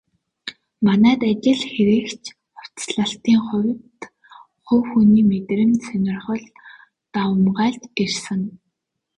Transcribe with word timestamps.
Манайд 0.85 1.21
ажил 1.31 1.61
хэрэгч 1.73 2.23
хувцаслалтын 2.57 3.37
хувьд 3.47 3.99
хувь 4.65 4.87
хүний 4.89 5.25
мэдрэмж, 5.31 5.77
сонирхол 5.87 6.43
давамгайлж 7.13 7.83
ирсэн. 8.03 8.41